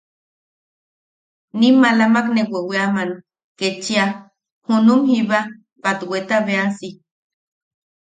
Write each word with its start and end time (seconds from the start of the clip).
Nim 1.59 1.75
maalamak 1.81 2.27
ne 2.35 2.41
weweaman 2.51 3.11
ketchia 3.59 4.05
junum 4.65 4.99
jiba 5.09 5.39
batwetabeasi. 5.81 6.89